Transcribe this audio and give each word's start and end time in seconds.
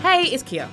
Hey, 0.00 0.22
it's 0.22 0.42
Kia. 0.42 0.66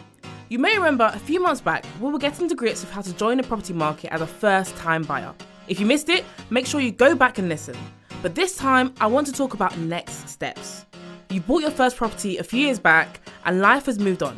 You 0.47 0.57
may 0.57 0.77
remember 0.77 1.11
a 1.13 1.19
few 1.19 1.41
months 1.41 1.59
back, 1.59 1.85
we 1.99 2.09
were 2.09 2.17
getting 2.17 2.47
to 2.47 2.55
grips 2.55 2.79
with 2.79 2.91
how 2.91 3.01
to 3.01 3.11
join 3.11 3.35
the 3.35 3.43
property 3.43 3.73
market 3.73 4.13
as 4.13 4.21
a 4.21 4.25
first 4.25 4.73
time 4.77 5.03
buyer. 5.03 5.35
If 5.67 5.81
you 5.81 5.85
missed 5.85 6.07
it, 6.07 6.23
make 6.49 6.65
sure 6.65 6.79
you 6.79 6.93
go 6.93 7.13
back 7.13 7.37
and 7.37 7.49
listen. 7.49 7.75
But 8.21 8.35
this 8.35 8.55
time, 8.55 8.93
I 9.01 9.07
want 9.07 9.27
to 9.27 9.33
talk 9.33 9.53
about 9.53 9.77
next 9.79 10.29
steps. 10.29 10.85
You 11.29 11.41
bought 11.41 11.61
your 11.61 11.71
first 11.71 11.97
property 11.97 12.37
a 12.37 12.43
few 12.43 12.61
years 12.61 12.79
back 12.79 13.19
and 13.43 13.59
life 13.59 13.87
has 13.87 13.99
moved 13.99 14.23
on. 14.23 14.37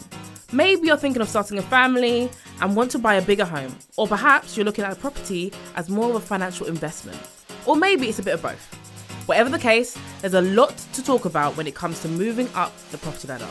Maybe 0.52 0.88
you're 0.88 0.98
thinking 0.98 1.22
of 1.22 1.30
starting 1.30 1.60
a 1.60 1.62
family 1.62 2.28
and 2.60 2.76
want 2.76 2.90
to 2.92 2.98
buy 2.98 3.14
a 3.14 3.22
bigger 3.22 3.46
home, 3.46 3.78
or 3.96 4.08
perhaps 4.08 4.58
you're 4.58 4.66
looking 4.66 4.86
at 4.86 4.94
a 4.94 5.00
property 5.00 5.54
as 5.76 5.88
more 5.88 6.10
of 6.10 6.16
a 6.16 6.20
financial 6.20 6.66
investment. 6.66 7.20
Or 7.68 7.76
maybe 7.76 8.10
it's 8.10 8.18
a 8.18 8.24
bit 8.24 8.34
of 8.34 8.42
both. 8.42 8.74
Whatever 9.28 9.52
the 9.52 9.60
case, 9.60 9.96
there's 10.22 10.34
a 10.34 10.42
lot 10.42 10.76
to 10.94 11.04
talk 11.04 11.26
about 11.26 11.56
when 11.58 11.68
it 11.68 11.76
comes 11.76 12.02
to 12.02 12.08
moving 12.08 12.50
up 12.56 12.76
the 12.90 12.98
property 12.98 13.28
ladder. 13.28 13.46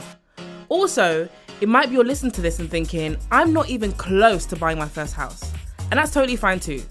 Also, 0.69 1.29
it 1.61 1.69
might 1.69 1.89
be 1.89 1.95
you're 1.95 2.05
listening 2.05 2.33
to 2.33 2.43
this 2.43 2.59
and 2.59 2.71
thinking, 2.71 3.17
I'm 3.31 3.53
not 3.53 3.69
even 3.69 3.93
close 3.93 4.47
to 4.47 4.57
buying 4.57 4.79
my 4.79 4.89
first 4.89 5.15
house. 5.15 5.53
And 5.91 5.99
that's 5.99 6.13
totally 6.13 6.37
fine 6.37 6.61
too. 6.61 6.83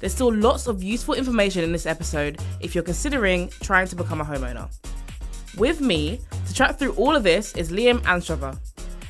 There's 0.00 0.14
still 0.14 0.32
lots 0.34 0.66
of 0.66 0.82
useful 0.82 1.14
information 1.14 1.64
in 1.64 1.72
this 1.72 1.86
episode 1.86 2.40
if 2.60 2.74
you're 2.74 2.84
considering 2.84 3.48
trying 3.60 3.88
to 3.88 3.96
become 3.96 4.20
a 4.20 4.24
homeowner. 4.24 4.68
With 5.56 5.80
me 5.80 6.20
to 6.46 6.54
chat 6.54 6.78
through 6.78 6.92
all 6.94 7.14
of 7.14 7.22
this 7.22 7.54
is 7.54 7.70
Liam 7.70 8.00
Anstruther. 8.02 8.58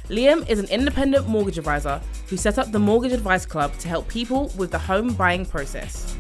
Liam 0.08 0.48
is 0.48 0.58
an 0.58 0.68
independent 0.68 1.27
mortgage 1.27 1.58
advisor 1.58 2.00
who 2.28 2.36
set 2.36 2.58
up 2.58 2.70
the 2.70 2.78
Mortgage 2.78 3.12
Advice 3.12 3.46
Club 3.46 3.72
to 3.78 3.88
help 3.88 4.06
people 4.08 4.52
with 4.56 4.70
the 4.70 4.78
home 4.78 5.14
buying 5.14 5.46
process. 5.46 6.14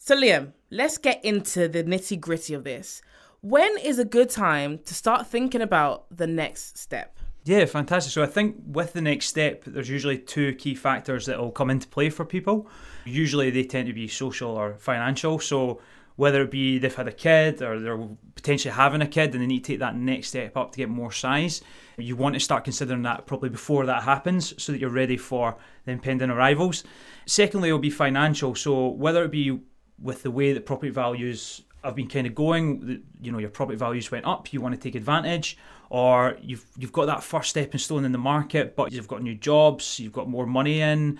So, 0.00 0.16
Liam, 0.16 0.52
let's 0.70 0.98
get 0.98 1.24
into 1.24 1.68
the 1.68 1.84
nitty 1.84 2.18
gritty 2.18 2.54
of 2.54 2.64
this. 2.64 3.00
When 3.40 3.78
is 3.78 4.00
a 4.00 4.04
good 4.04 4.30
time 4.30 4.78
to 4.78 4.94
start 4.94 5.28
thinking 5.28 5.62
about 5.62 6.06
the 6.10 6.26
next 6.26 6.76
step? 6.76 7.16
Yeah, 7.44 7.66
fantastic. 7.66 8.12
So 8.12 8.22
I 8.22 8.26
think 8.26 8.56
with 8.66 8.94
the 8.94 9.00
next 9.00 9.26
step, 9.26 9.62
there's 9.64 9.88
usually 9.88 10.18
two 10.18 10.54
key 10.54 10.74
factors 10.74 11.26
that 11.26 11.38
will 11.38 11.52
come 11.52 11.70
into 11.70 11.86
play 11.86 12.10
for 12.10 12.24
people. 12.24 12.68
Usually 13.04 13.50
they 13.50 13.62
tend 13.62 13.86
to 13.86 13.92
be 13.92 14.08
social 14.08 14.50
or 14.50 14.74
financial. 14.74 15.38
So 15.38 15.80
whether 16.16 16.42
it 16.42 16.50
be 16.50 16.78
they've 16.78 16.92
had 16.92 17.06
a 17.06 17.12
kid 17.12 17.62
or 17.62 17.78
they're 17.78 18.08
potentially 18.34 18.74
having 18.74 19.02
a 19.02 19.06
kid 19.06 19.32
and 19.34 19.42
they 19.42 19.46
need 19.46 19.62
to 19.64 19.72
take 19.72 19.78
that 19.78 19.94
next 19.94 20.28
step 20.28 20.56
up 20.56 20.72
to 20.72 20.78
get 20.78 20.88
more 20.88 21.12
size, 21.12 21.62
you 21.96 22.16
want 22.16 22.34
to 22.34 22.40
start 22.40 22.64
considering 22.64 23.02
that 23.02 23.26
probably 23.26 23.50
before 23.50 23.86
that 23.86 24.02
happens 24.02 24.52
so 24.60 24.72
that 24.72 24.80
you're 24.80 24.90
ready 24.90 25.16
for 25.16 25.56
the 25.84 25.92
impending 25.92 26.30
arrivals. 26.30 26.82
Secondly, 27.24 27.68
it'll 27.68 27.78
be 27.78 27.88
financial. 27.88 28.56
So 28.56 28.88
whether 28.88 29.22
it 29.22 29.30
be 29.30 29.60
with 30.00 30.24
the 30.24 30.30
way 30.32 30.52
that 30.52 30.66
property 30.66 30.90
values 30.90 31.62
have 31.84 31.94
been 31.94 32.08
kind 32.08 32.26
of 32.26 32.34
going, 32.34 33.02
you 33.20 33.32
know, 33.32 33.38
your 33.38 33.50
property 33.50 33.78
values 33.78 34.10
went 34.10 34.26
up, 34.26 34.52
you 34.52 34.60
want 34.60 34.74
to 34.74 34.80
take 34.80 34.94
advantage, 34.94 35.56
or 35.90 36.36
you've 36.42 36.66
you've 36.76 36.92
got 36.92 37.06
that 37.06 37.22
first 37.22 37.50
stepping 37.50 37.78
stone 37.78 38.04
in 38.04 38.12
the 38.12 38.18
market, 38.18 38.76
but 38.76 38.92
you've 38.92 39.08
got 39.08 39.22
new 39.22 39.34
jobs, 39.34 39.98
you've 39.98 40.12
got 40.12 40.28
more 40.28 40.46
money 40.46 40.80
in, 40.80 41.18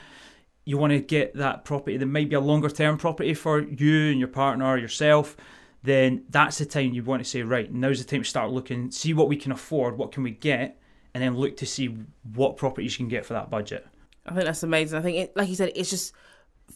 you 0.64 0.76
want 0.76 0.92
to 0.92 1.00
get 1.00 1.34
that 1.34 1.64
property 1.64 1.96
that 1.96 2.06
might 2.06 2.28
be 2.28 2.34
a 2.34 2.40
longer 2.40 2.68
term 2.68 2.98
property 2.98 3.34
for 3.34 3.60
you 3.60 4.10
and 4.10 4.18
your 4.18 4.28
partner 4.28 4.66
or 4.66 4.78
yourself, 4.78 5.36
then 5.82 6.24
that's 6.28 6.58
the 6.58 6.66
time 6.66 6.92
you 6.92 7.02
want 7.02 7.22
to 7.22 7.28
say, 7.28 7.42
right, 7.42 7.72
now's 7.72 7.98
the 7.98 8.04
time 8.04 8.22
to 8.22 8.28
start 8.28 8.50
looking, 8.50 8.90
see 8.90 9.14
what 9.14 9.28
we 9.28 9.36
can 9.36 9.52
afford, 9.52 9.96
what 9.96 10.12
can 10.12 10.22
we 10.22 10.32
get, 10.32 10.80
and 11.14 11.22
then 11.22 11.36
look 11.36 11.56
to 11.56 11.66
see 11.66 11.96
what 12.34 12.56
properties 12.56 12.98
you 12.98 13.04
can 13.04 13.08
get 13.08 13.24
for 13.24 13.34
that 13.34 13.48
budget. 13.48 13.86
I 14.26 14.34
think 14.34 14.44
that's 14.44 14.62
amazing. 14.62 14.98
I 14.98 15.02
think, 15.02 15.16
it, 15.16 15.36
like 15.36 15.48
you 15.48 15.54
said, 15.54 15.72
it's 15.74 15.88
just 15.88 16.12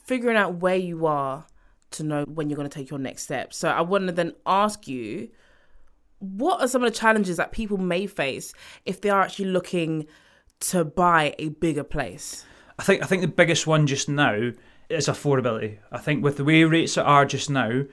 figuring 0.05 0.39
out 0.39 0.55
where 0.55 0.77
you 0.77 1.05
are 1.07 1.45
to 1.93 2.03
know 2.03 2.25
when 2.25 2.49
you're 2.49 2.57
going 2.57 2.69
to 2.69 2.75
take 2.75 2.91
your 2.91 2.99
next 2.99 3.23
step. 3.23 3.53
So 3.53 3.69
I 3.69 3.81
want 3.81 4.07
to 4.07 4.13
then 4.13 4.33
ask 4.47 4.87
you, 4.89 5.29
what 6.19 6.61
are 6.61 6.69
some 6.69 6.85
of 6.85 6.93
the 6.93 6.99
challenges 6.99 7.37
that 7.37 7.53
people 7.53 7.79
may 7.79 8.07
face 8.07 8.53
if 8.85 9.01
they 9.01 9.11
are 9.11 9.23
actually 9.23 9.47
looking 9.47 10.07
to 10.61 10.85
buy 10.85 11.35
a 11.39 11.49
bigger 11.49 11.85
place? 11.85 12.45
I 12.79 12.85
think 12.85 13.03
I 13.03 13.07
think 13.07 13.23
the 13.23 13.29
biggest 13.29 13.67
one 13.67 13.87
just 13.87 14.09
now 14.09 14.53
is 14.89 15.09
affordability. 15.09 15.79
I 15.91 15.99
think 15.99 16.23
with 16.23 16.37
the 16.37 16.45
way 16.45 16.65
rates 16.65 16.97
are 16.97 17.25
just 17.25 17.51
now, 17.51 17.85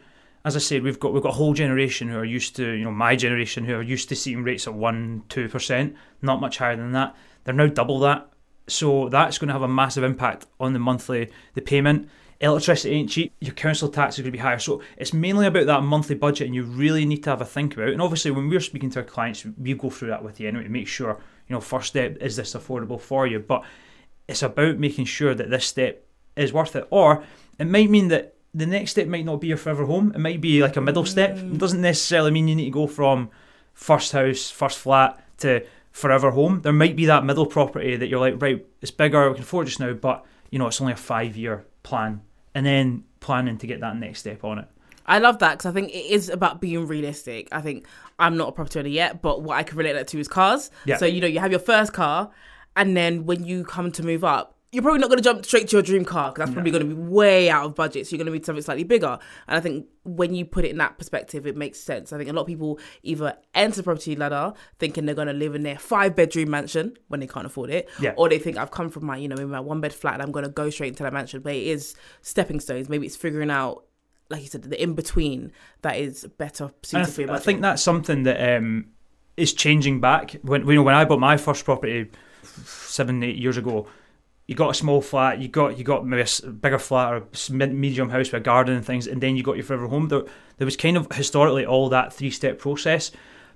as 0.45 0.55
I 0.55 0.59
said, 0.59 0.83
we've 0.83 0.99
got 0.99 1.13
we've 1.13 1.23
got 1.23 1.29
a 1.33 1.37
whole 1.37 1.53
generation 1.53 2.07
who 2.07 2.17
are 2.17 2.25
used 2.25 2.55
to, 2.57 2.71
you 2.71 2.85
know, 2.85 2.91
my 2.91 3.15
generation 3.15 3.65
who 3.65 3.75
are 3.75 3.81
used 3.81 4.09
to 4.09 4.15
seeing 4.15 4.43
rates 4.43 4.67
at 4.67 4.73
one, 4.73 5.23
two 5.29 5.49
percent, 5.49 5.95
not 6.21 6.41
much 6.41 6.57
higher 6.57 6.75
than 6.75 6.91
that. 6.93 7.15
They're 7.43 7.53
now 7.53 7.67
double 7.67 7.99
that. 7.99 8.29
So 8.67 9.09
that's 9.09 9.37
going 9.37 9.47
to 9.47 9.53
have 9.53 9.63
a 9.63 9.67
massive 9.67 10.03
impact 10.03 10.45
on 10.59 10.73
the 10.73 10.79
monthly 10.79 11.31
the 11.55 11.61
payment. 11.61 12.09
Electricity 12.41 12.95
ain't 12.95 13.09
cheap. 13.09 13.33
Your 13.41 13.53
council 13.53 13.89
tax 13.89 14.15
is 14.15 14.21
going 14.21 14.31
to 14.31 14.37
be 14.37 14.41
higher. 14.41 14.59
So 14.59 14.81
it's 14.97 15.13
mainly 15.13 15.45
about 15.45 15.65
that 15.65 15.83
monthly 15.83 16.15
budget, 16.15 16.47
and 16.47 16.55
you 16.55 16.63
really 16.63 17.05
need 17.05 17.23
to 17.23 17.31
have 17.31 17.41
a 17.41 17.45
think 17.45 17.73
about. 17.73 17.89
It. 17.89 17.93
And 17.93 18.01
obviously, 18.01 18.31
when 18.31 18.49
we're 18.49 18.61
speaking 18.61 18.89
to 18.91 18.99
our 18.99 19.05
clients, 19.05 19.45
we 19.57 19.73
go 19.73 19.89
through 19.89 20.09
that 20.09 20.23
with 20.23 20.39
you 20.39 20.47
anyway 20.47 20.63
to 20.63 20.69
make 20.69 20.87
sure 20.87 21.19
you 21.47 21.53
know 21.53 21.59
first 21.59 21.87
step 21.87 22.17
is 22.21 22.37
this 22.37 22.53
affordable 22.53 22.99
for 22.99 23.27
you. 23.27 23.39
But 23.39 23.63
it's 24.27 24.43
about 24.43 24.77
making 24.77 25.05
sure 25.05 25.35
that 25.35 25.49
this 25.49 25.65
step 25.65 26.05
is 26.35 26.53
worth 26.53 26.75
it. 26.75 26.87
Or 26.91 27.23
it 27.57 27.67
might 27.67 27.89
mean 27.89 28.07
that 28.09 28.35
the 28.53 28.65
next 28.65 28.91
step 28.91 29.07
might 29.07 29.25
not 29.25 29.41
be 29.41 29.47
your 29.47 29.57
forever 29.57 29.85
home. 29.85 30.13
It 30.15 30.19
might 30.19 30.39
be 30.39 30.61
like 30.61 30.77
a 30.77 30.81
middle 30.81 31.05
step. 31.05 31.35
Mm. 31.35 31.55
It 31.55 31.57
doesn't 31.57 31.81
necessarily 31.81 32.31
mean 32.31 32.47
you 32.47 32.55
need 32.55 32.65
to 32.65 32.71
go 32.71 32.87
from 32.87 33.29
first 33.73 34.11
house, 34.11 34.49
first 34.49 34.79
flat 34.79 35.21
to 35.39 35.65
forever 35.91 36.31
home. 36.31 36.61
There 36.61 36.73
might 36.73 36.95
be 36.95 37.05
that 37.05 37.25
middle 37.25 37.45
property 37.45 37.95
that 37.95 38.07
you're 38.07 38.19
like, 38.19 38.41
right, 38.41 38.65
it's 38.81 38.91
bigger, 38.91 39.29
we 39.29 39.35
can 39.35 39.43
afford 39.43 39.67
just 39.67 39.79
now, 39.79 39.93
but 39.93 40.25
you 40.49 40.59
know, 40.59 40.67
it's 40.67 40.81
only 40.81 40.93
a 40.93 40.97
five 40.97 41.35
year 41.35 41.65
plan. 41.83 42.21
And 42.55 42.65
then 42.65 43.03
planning 43.19 43.57
to 43.57 43.67
get 43.67 43.81
that 43.81 43.95
next 43.97 44.19
step 44.19 44.43
on 44.43 44.59
it. 44.59 44.67
I 45.05 45.17
love 45.19 45.39
that 45.39 45.57
because 45.57 45.65
I 45.65 45.71
think 45.73 45.89
it 45.89 46.05
is 46.05 46.29
about 46.29 46.61
being 46.61 46.85
realistic. 46.85 47.47
I 47.51 47.61
think 47.61 47.87
I'm 48.19 48.37
not 48.37 48.49
a 48.49 48.51
property 48.51 48.79
owner 48.79 48.89
yet, 48.89 49.21
but 49.21 49.41
what 49.41 49.57
I 49.57 49.63
can 49.63 49.77
relate 49.77 49.93
that 49.93 50.07
to 50.09 50.19
is 50.19 50.27
cars. 50.27 50.69
Yeah. 50.85 50.97
So, 50.97 51.05
you 51.05 51.19
know, 51.19 51.27
you 51.27 51.39
have 51.39 51.51
your 51.51 51.59
first 51.59 51.93
car, 51.93 52.29
and 52.75 52.95
then 52.95 53.25
when 53.25 53.43
you 53.43 53.63
come 53.63 53.91
to 53.93 54.03
move 54.03 54.23
up, 54.23 54.55
you're 54.71 54.83
probably 54.83 54.99
not 54.99 55.09
going 55.09 55.17
to 55.17 55.23
jump 55.23 55.43
straight 55.45 55.67
to 55.69 55.77
your 55.77 55.81
dream 55.81 56.05
car 56.05 56.31
because 56.31 56.45
that's 56.45 56.53
probably 56.53 56.69
going 56.71 56.87
to 56.87 56.95
be 56.95 57.01
way 57.01 57.49
out 57.49 57.65
of 57.65 57.73
budget. 57.73 58.05
So 58.05 58.11
you're 58.15 58.19
going 58.23 58.27
to 58.27 58.37
need 58.37 58.45
something 58.45 58.61
slightly 58.61 58.83
bigger. 58.83 59.17
And 59.47 59.57
I 59.57 59.59
think 59.59 59.87
when 60.03 60.35
you 60.35 60.45
put 60.45 60.63
it 60.63 60.69
in 60.69 60.77
that 60.77 60.97
perspective, 60.99 61.47
it 61.47 61.57
makes 61.57 61.79
sense. 61.79 62.13
I 62.13 62.17
think 62.19 62.29
a 62.29 62.33
lot 62.33 62.41
of 62.41 62.47
people 62.47 62.79
either 63.01 63.35
enter 63.55 63.81
property 63.81 64.15
ladder 64.15 64.53
thinking 64.77 65.07
they're 65.07 65.15
going 65.15 65.27
to 65.27 65.33
live 65.33 65.55
in 65.55 65.63
their 65.63 65.79
five 65.79 66.15
bedroom 66.15 66.51
mansion 66.51 66.95
when 67.07 67.19
they 67.19 67.25
can't 67.25 67.47
afford 67.47 67.71
it, 67.71 67.89
Yeah. 67.99 68.13
or 68.15 68.29
they 68.29 68.37
think 68.37 68.57
I've 68.57 68.69
come 68.69 68.89
from 68.91 69.05
my 69.05 69.17
you 69.17 69.27
know 69.27 69.35
maybe 69.35 69.49
my 69.49 69.59
one 69.59 69.81
bed 69.81 69.91
flat 69.93 70.13
and 70.15 70.23
I'm 70.23 70.31
going 70.31 70.45
to 70.45 70.51
go 70.51 70.69
straight 70.69 70.89
into 70.89 71.01
that 71.03 71.13
mansion. 71.13 71.41
But 71.41 71.55
it 71.55 71.65
is 71.65 71.95
stepping 72.21 72.59
stones. 72.59 72.89
Maybe 72.89 73.07
it's 73.07 73.15
figuring 73.15 73.49
out. 73.49 73.85
Like 74.31 74.41
you 74.41 74.47
said, 74.47 74.61
the 74.61 74.79
in 74.79 74.93
between 74.93 75.51
that 75.81 75.97
is 75.97 76.27
better 76.37 76.65
And 76.65 76.73
I, 76.73 76.85
suited 76.85 77.05
th- 77.05 77.15
for 77.15 77.21
your 77.23 77.31
I 77.31 77.39
think 77.39 77.61
that's 77.61 77.81
something 77.81 78.21
that 78.23 78.57
um, 78.57 78.85
is 79.35 79.51
changing 79.53 79.99
back. 79.99 80.33
When 80.43 80.67
you 80.67 80.75
know 80.75 80.83
when 80.83 80.93
I 80.93 81.03
bought 81.05 81.19
my 81.19 81.35
first 81.37 81.65
property 81.65 82.11
seven 82.43 83.23
eight 83.23 83.37
years 83.37 83.57
ago, 83.57 83.87
you 84.49 84.55
got 84.55 84.71
a 84.71 84.73
small 84.73 84.99
flat, 84.99 85.37
you 85.37 85.47
got 85.47 85.77
you 85.77 85.83
got 85.83 86.07
maybe 86.07 86.27
a 86.43 86.47
bigger 86.47 86.79
flat 86.79 87.13
or 87.13 87.67
medium 87.67 88.09
house 88.09 88.31
with 88.31 88.41
a 88.41 88.43
garden 88.43 88.75
and 88.75 88.83
things, 88.83 89.05
and 89.05 89.21
then 89.21 89.35
you 89.37 89.43
got 89.43 89.57
your 89.57 89.63
forever 89.63 89.87
home. 89.87 90.07
There, 90.07 90.23
there 90.57 90.65
was 90.65 90.75
kind 90.75 90.97
of 90.97 91.07
historically 91.11 91.67
all 91.67 91.87
that 91.89 92.11
three 92.11 92.31
step 92.31 92.57
process. 92.57 93.11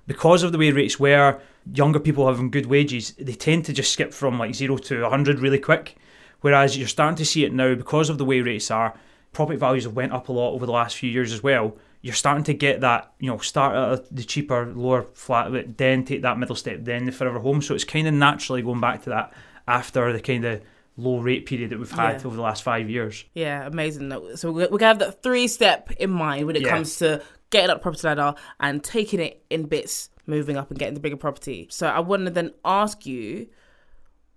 Because 0.06 0.44
of 0.44 0.52
the 0.52 0.58
way 0.58 0.70
rates 0.70 1.00
were, 1.00 1.40
younger 1.72 1.98
people 1.98 2.28
having 2.28 2.48
good 2.48 2.66
wages, 2.66 3.10
they 3.18 3.32
tend 3.32 3.64
to 3.64 3.72
just 3.72 3.92
skip 3.92 4.14
from 4.14 4.38
like 4.38 4.54
zero 4.54 4.76
to 4.76 5.02
100 5.02 5.40
really 5.40 5.58
quick. 5.58 5.96
Whereas 6.42 6.78
you're 6.78 6.86
starting 6.86 7.16
to 7.16 7.24
see 7.24 7.44
it 7.44 7.52
now 7.52 7.74
because 7.74 8.08
of 8.08 8.18
the 8.18 8.24
way 8.24 8.40
rates 8.40 8.70
are, 8.70 8.94
property 9.32 9.58
values 9.58 9.82
have 9.82 9.96
went 9.96 10.12
up 10.12 10.28
a 10.28 10.32
lot 10.32 10.52
over 10.52 10.64
the 10.64 10.70
last 10.70 10.96
few 10.96 11.10
years 11.10 11.32
as 11.32 11.42
well. 11.42 11.76
You're 12.02 12.14
starting 12.14 12.44
to 12.44 12.54
get 12.54 12.82
that, 12.82 13.14
you 13.18 13.28
know, 13.28 13.38
start 13.38 13.74
at 13.74 14.14
the 14.14 14.22
cheaper, 14.22 14.72
lower 14.72 15.06
flat, 15.14 15.76
then 15.76 16.04
take 16.04 16.22
that 16.22 16.38
middle 16.38 16.54
step, 16.54 16.84
then 16.84 17.04
the 17.04 17.10
forever 17.10 17.40
home. 17.40 17.62
So 17.62 17.74
it's 17.74 17.82
kind 17.82 18.06
of 18.06 18.14
naturally 18.14 18.62
going 18.62 18.80
back 18.80 19.02
to 19.02 19.10
that 19.10 19.32
after 19.66 20.12
the 20.12 20.20
kind 20.20 20.44
of 20.44 20.62
low 20.96 21.18
rate 21.18 21.46
period 21.46 21.70
that 21.70 21.78
we've 21.78 21.90
had 21.90 22.20
Yeah. 22.20 22.26
over 22.26 22.36
the 22.36 22.42
last 22.42 22.62
five 22.62 22.88
years. 22.88 23.24
Yeah, 23.34 23.66
amazing. 23.66 24.10
So 24.36 24.52
we're 24.52 24.68
we're 24.70 24.78
gonna 24.78 24.86
have 24.88 24.98
that 25.00 25.22
three 25.22 25.48
step 25.48 25.90
in 25.92 26.10
mind 26.10 26.46
when 26.46 26.56
it 26.56 26.62
Yeah. 26.62 26.70
comes 26.70 26.96
to 26.98 27.22
getting 27.50 27.70
up 27.70 27.82
property 27.82 28.06
ladder 28.06 28.34
and 28.60 28.82
taking 28.82 29.20
it 29.20 29.44
in 29.50 29.64
bits, 29.64 30.10
moving 30.26 30.56
up 30.56 30.70
and 30.70 30.78
getting 30.78 30.94
the 30.94 31.00
bigger 31.00 31.16
property. 31.16 31.66
So 31.70 31.86
I 31.88 32.00
want 32.00 32.24
to 32.26 32.30
then 32.30 32.52
ask 32.64 33.06
you, 33.06 33.48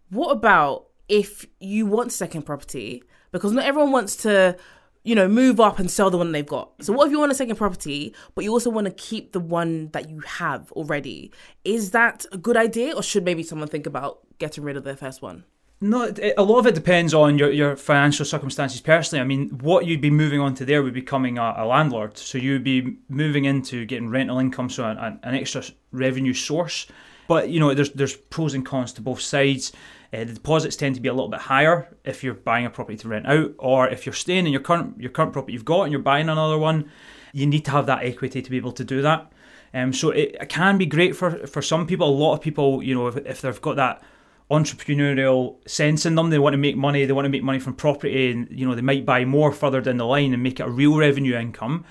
what 0.09 0.31
about 0.31 0.87
if 1.09 1.45
you 1.59 1.85
want 1.85 2.11
second 2.11 2.43
property? 2.43 3.03
Because 3.31 3.51
not 3.51 3.65
everyone 3.65 3.91
wants 3.91 4.15
to, 4.17 4.55
you 5.03 5.15
know, 5.15 5.27
move 5.27 5.59
up 5.59 5.79
and 5.79 5.89
sell 5.91 6.09
the 6.09 6.17
one 6.17 6.31
they've 6.31 6.45
got. 6.45 6.71
So 6.83 6.93
what 6.93 7.05
if 7.07 7.11
you 7.11 7.19
want 7.19 7.31
a 7.31 7.35
second 7.35 7.55
property, 7.55 8.13
but 8.35 8.43
you 8.43 8.51
also 8.51 8.69
want 8.69 8.85
to 8.85 8.93
keep 8.93 9.31
the 9.31 9.39
one 9.39 9.89
that 9.91 10.09
you 10.09 10.19
have 10.21 10.71
already? 10.73 11.31
Is 11.63 11.91
that 11.91 12.25
a 12.31 12.37
good 12.37 12.57
idea, 12.57 12.93
or 12.95 13.03
should 13.03 13.23
maybe 13.25 13.43
someone 13.43 13.67
think 13.67 13.85
about 13.85 14.19
getting 14.39 14.63
rid 14.63 14.75
of 14.77 14.83
their 14.83 14.95
first 14.95 15.21
one? 15.21 15.43
No, 15.79 16.11
a 16.37 16.41
lot 16.41 16.57
of 16.57 16.65
it 16.65 16.73
depends 16.73 17.13
on 17.13 17.37
your, 17.37 17.51
your 17.51 17.75
financial 17.75 18.25
circumstances 18.25 18.81
personally. 18.81 19.21
I 19.21 19.25
mean, 19.25 19.49
what 19.59 19.85
you'd 19.85 20.01
be 20.01 20.09
moving 20.09 20.39
on 20.39 20.55
to 20.55 20.65
there 20.65 20.81
would 20.81 20.95
be 20.95 21.01
becoming 21.01 21.37
a, 21.37 21.53
a 21.57 21.65
landlord. 21.67 22.17
So 22.17 22.39
you'd 22.39 22.63
be 22.63 22.97
moving 23.09 23.45
into 23.45 23.85
getting 23.85 24.09
rental 24.09 24.39
income, 24.39 24.71
so 24.71 24.85
an, 24.85 25.19
an 25.21 25.35
extra 25.35 25.63
revenue 25.91 26.33
source. 26.33 26.87
But 27.27 27.49
you 27.49 27.59
know, 27.59 27.73
there's 27.75 27.91
there's 27.91 28.15
pros 28.15 28.55
and 28.55 28.65
cons 28.65 28.91
to 28.93 29.01
both 29.01 29.21
sides. 29.21 29.71
Uh, 30.11 30.19
the 30.19 30.33
deposits 30.33 30.75
tend 30.75 30.95
to 30.95 31.01
be 31.01 31.09
a 31.09 31.13
little 31.13 31.27
bit 31.27 31.41
higher 31.41 31.95
if 32.05 32.23
you're 32.23 32.33
buying 32.33 32.65
a 32.65 32.69
property 32.71 32.97
to 32.97 33.07
rent 33.09 33.27
out, 33.27 33.53
or 33.59 33.87
if 33.87 34.05
you're 34.05 34.13
staying 34.13 34.47
in 34.47 34.53
your 34.53 34.61
current 34.61 34.99
your 34.99 35.11
current 35.11 35.33
property 35.33 35.53
you've 35.53 35.65
got 35.65 35.83
and 35.83 35.91
you're 35.91 36.01
buying 36.01 36.29
another 36.29 36.57
one. 36.57 36.89
You 37.33 37.45
need 37.45 37.65
to 37.65 37.71
have 37.71 37.85
that 37.85 38.03
equity 38.03 38.41
to 38.41 38.49
be 38.49 38.57
able 38.57 38.71
to 38.71 38.83
do 38.83 39.03
that. 39.03 39.31
Um, 39.73 39.93
so 39.93 40.09
it, 40.09 40.37
it 40.41 40.49
can 40.49 40.77
be 40.77 40.87
great 40.87 41.15
for, 41.15 41.45
for 41.45 41.61
some 41.61 41.85
people. 41.85 42.07
A 42.07 42.09
lot 42.09 42.33
of 42.33 42.41
people, 42.41 42.81
you 42.81 42.95
know, 42.95 43.07
if, 43.07 43.17
if 43.17 43.41
they've 43.41 43.61
got 43.61 43.75
that 43.75 44.01
entrepreneurial 44.49 45.57
sense 45.67 46.05
in 46.05 46.15
them, 46.15 46.29
they 46.29 46.39
want 46.39 46.53
to 46.53 46.57
make 46.57 46.77
money, 46.77 47.05
they 47.05 47.13
want 47.13 47.25
to 47.25 47.29
make 47.29 47.43
money 47.43 47.59
from 47.59 47.73
property, 47.73 48.31
and 48.31 48.47
you 48.49 48.67
know, 48.67 48.75
they 48.75 48.81
might 48.81 49.05
buy 49.05 49.25
more 49.25 49.51
further 49.51 49.81
down 49.81 49.97
the 49.97 50.05
line 50.05 50.33
and 50.33 50.41
make 50.41 50.59
it 50.59 50.67
a 50.67 50.69
real 50.69 50.95
revenue 50.95 51.35
income. 51.35 51.83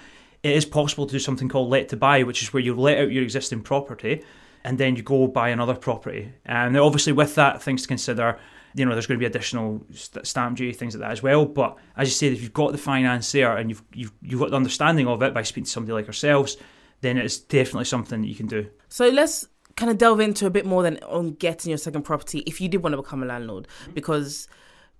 It 0.42 0.56
is 0.56 0.64
possible 0.64 1.06
to 1.06 1.12
do 1.12 1.18
something 1.18 1.48
called 1.48 1.70
let 1.70 1.88
to 1.90 1.96
buy, 1.96 2.22
which 2.22 2.42
is 2.42 2.52
where 2.52 2.62
you 2.62 2.74
let 2.74 2.98
out 2.98 3.10
your 3.10 3.22
existing 3.22 3.62
property 3.62 4.24
and 4.64 4.78
then 4.78 4.96
you 4.96 5.02
go 5.02 5.26
buy 5.26 5.50
another 5.50 5.74
property. 5.74 6.32
And 6.44 6.76
obviously, 6.76 7.12
with 7.12 7.34
that, 7.36 7.62
things 7.62 7.82
to 7.82 7.88
consider 7.88 8.38
you 8.76 8.84
know, 8.84 8.92
there's 8.92 9.06
going 9.06 9.18
to 9.18 9.22
be 9.22 9.26
additional 9.26 9.82
stamp 9.94 10.58
duty 10.58 10.72
things 10.72 10.94
like 10.94 11.00
that 11.00 11.10
as 11.10 11.22
well. 11.22 11.46
But 11.46 11.78
as 11.96 12.08
you 12.08 12.12
said, 12.12 12.32
if 12.32 12.42
you've 12.42 12.52
got 12.52 12.72
the 12.72 12.78
finance 12.78 13.32
there 13.32 13.56
and 13.56 13.70
you've 13.70 13.82
you've 13.94 14.12
you've 14.20 14.40
got 14.40 14.50
the 14.50 14.56
understanding 14.56 15.06
of 15.06 15.22
it 15.22 15.32
by 15.32 15.42
speaking 15.42 15.64
to 15.64 15.70
somebody 15.70 15.94
like 15.94 16.06
ourselves, 16.06 16.58
then 17.00 17.16
it's 17.16 17.38
definitely 17.38 17.86
something 17.86 18.20
that 18.20 18.28
you 18.28 18.34
can 18.34 18.46
do. 18.46 18.68
So 18.88 19.08
let's 19.08 19.48
kind 19.76 19.90
of 19.90 19.98
delve 19.98 20.20
into 20.20 20.46
a 20.46 20.50
bit 20.50 20.66
more 20.66 20.82
than 20.82 20.98
on 21.04 21.32
getting 21.32 21.70
your 21.70 21.78
second 21.78 22.02
property 22.02 22.38
if 22.40 22.60
you 22.60 22.68
did 22.68 22.82
want 22.82 22.94
to 22.94 22.96
become 22.96 23.22
a 23.22 23.26
landlord, 23.26 23.68
mm-hmm. 23.82 23.92
because 23.92 24.48